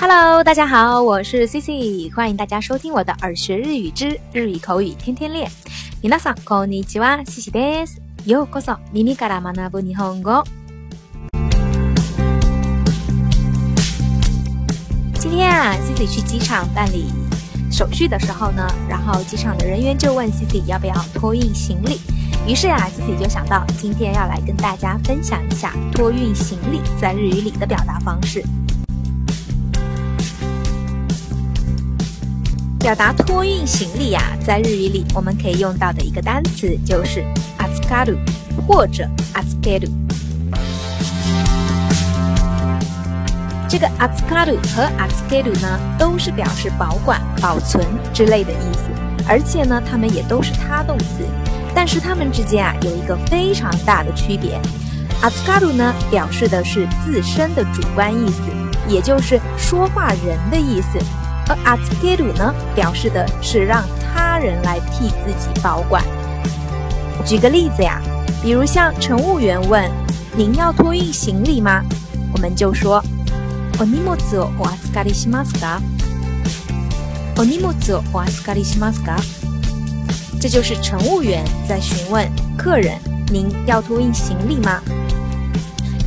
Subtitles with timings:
[0.00, 5.50] Hello，大家好，我是 Cici，欢迎大家收听我的耳学日语之日语口语天天练。
[6.02, 8.00] 皆さんこんにちは、Cici です。
[8.26, 10.44] ようこそ耳から学ぶ日本語。
[15.18, 17.06] 今天啊，Cici 去机场办理
[17.70, 22.00] 手续的时候呢，然后机场的人员就问 Cici 要不要托运行李。
[22.46, 28.44] 于是呀，Cici 就想到今天要来跟大家分享一下托运行李在日语里的表达方式。
[32.80, 37.24] 表达托运行李呀，在日语里我们可以用到的一个单词就是
[37.58, 38.16] アツカル
[38.66, 39.90] 或者アツケル。
[43.68, 48.82] 这个アツカル和アツケル呢，都是表示保管、保存之类的意思，
[49.28, 51.26] 而且呢，它们也都是他动词。
[51.74, 54.58] 但是它们之间啊，有一个非常大的区别。
[55.20, 58.42] アツカル呢，表示的是自身的主观意思，
[58.88, 60.98] 也就是说话人的意思。
[61.48, 66.02] 而アツケル呢，表示的是让他人来替自己保管。
[67.24, 68.00] 举个例子呀，
[68.42, 69.90] 比如像乘务员问：“
[70.36, 71.82] 您要托运行李吗？”
[72.32, 73.02] 我们就说：“
[73.78, 75.80] お荷物をお預かりしますか？”
[77.38, 79.16] お荷物をお預かりしますか？
[80.40, 82.98] 这就是乘务员在询问客人：“
[83.30, 84.80] 您要托运行李吗？”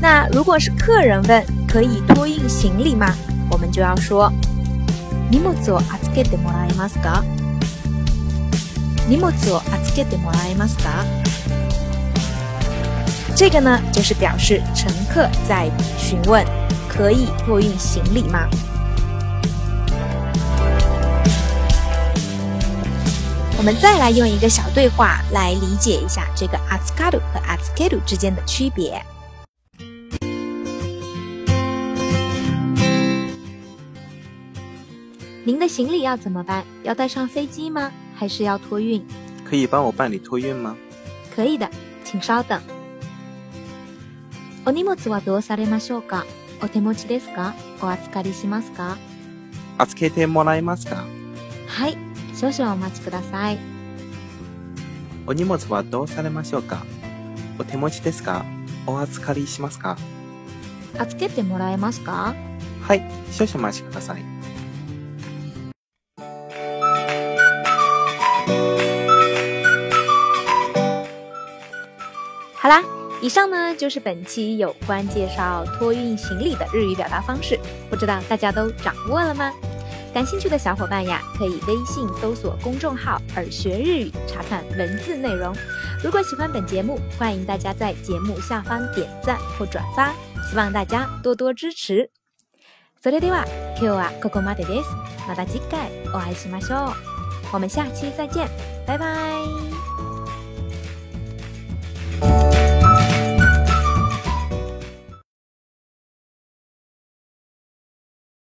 [0.00, 3.12] 那如果是客人问：“可以托运行李吗？”
[3.50, 4.32] 我们就要说。
[5.30, 7.22] 荷物を預けてもらえますか？
[9.08, 11.04] 荷物を預けてもらえますか？
[13.36, 16.46] 这个呢，就是表示乘客在询问
[16.88, 18.48] 可以托运行李吗？
[23.56, 29.02] 我们再来用一个小对话来理解一下这个預かる和預ける之间的区别。
[35.49, 36.63] 您的行李要怎么办？
[36.83, 37.91] 要带上飞机吗？
[38.13, 39.03] 还是要托运？
[39.43, 40.77] 可以帮我办理托运吗？
[41.35, 41.67] 可以的，
[42.03, 42.61] 请稍等。
[44.63, 46.27] お荷物はどうされましょうか？
[46.61, 47.55] お手持ちですか？
[47.81, 48.95] お預かりしますか？
[49.79, 51.03] 預けてもらえますか？
[51.67, 51.97] はい、
[52.35, 53.57] 少々お待ちください。
[55.25, 56.85] お荷物はどうされましょうか？
[57.57, 58.45] お手持ちですか？
[58.85, 59.97] お預かりしますか？
[60.99, 62.35] 預けてもらえますか？
[62.83, 64.38] はい、少々お待ちください。
[72.68, 72.82] 好啦，
[73.20, 77.58] 以上呢就是本期有关介绍托运行李的日语表达方式，
[77.90, 79.52] 不知道大家都掌握了吗？
[80.12, 85.52] 感兴趣的小伙伴呀，可以微信搜索公众号“耳学日语”查看文字内容。
[86.02, 90.12] 如果喜欢本节目，欢迎大家在节目下方点赞或转发，
[90.48, 92.10] 希望大家多多支持。
[93.02, 93.44] それでは
[93.76, 94.88] 今日はここまでです。
[95.26, 96.92] また次回お会いしましょう。
[97.52, 98.48] 我们下期再见，
[98.86, 99.87] 拜拜。